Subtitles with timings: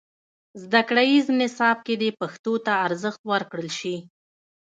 [0.61, 3.95] زدهکړیز نصاب کې دې پښتو ته ارزښت ورکړل سي.